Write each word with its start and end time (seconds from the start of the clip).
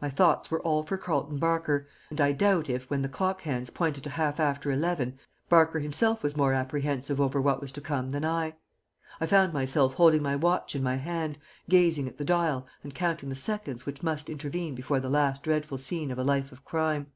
My 0.00 0.08
thoughts 0.08 0.50
were 0.50 0.62
all 0.62 0.82
for 0.82 0.96
Carleton 0.96 1.36
Barker, 1.36 1.86
and 2.08 2.22
I 2.22 2.32
doubt 2.32 2.70
if, 2.70 2.88
when 2.88 3.02
the 3.02 3.08
clock 3.10 3.42
hands 3.42 3.68
pointed 3.68 4.02
to 4.04 4.08
half 4.08 4.40
after 4.40 4.72
eleven, 4.72 5.18
Barker 5.50 5.78
himself 5.80 6.22
was 6.22 6.38
more 6.38 6.54
apprehensive 6.54 7.20
over 7.20 7.38
what 7.38 7.60
was 7.60 7.70
to 7.72 7.82
come 7.82 8.08
than 8.08 8.24
I. 8.24 8.54
I 9.20 9.26
found 9.26 9.52
myself 9.52 9.92
holding 9.92 10.22
my 10.22 10.36
watch 10.36 10.74
in 10.74 10.82
my 10.82 10.96
hand, 10.96 11.36
gazing 11.68 12.08
at 12.08 12.16
the 12.16 12.24
dial 12.24 12.66
and 12.82 12.94
counting 12.94 13.28
the 13.28 13.34
seconds 13.34 13.84
which 13.84 14.02
must 14.02 14.30
intervene 14.30 14.74
before 14.74 15.00
the 15.00 15.10
last 15.10 15.42
dreadful 15.42 15.76
scene 15.76 16.10
of 16.10 16.18
a 16.18 16.24
life 16.24 16.50
of 16.50 16.64
crime. 16.64 17.08